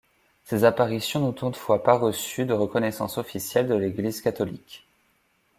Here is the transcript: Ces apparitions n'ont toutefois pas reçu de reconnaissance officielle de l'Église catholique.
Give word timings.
Ces 0.45 0.63
apparitions 0.63 1.19
n'ont 1.19 1.31
toutefois 1.31 1.83
pas 1.83 1.95
reçu 1.95 2.45
de 2.47 2.53
reconnaissance 2.53 3.19
officielle 3.19 3.67
de 3.67 3.75
l'Église 3.75 4.19
catholique. 4.21 4.87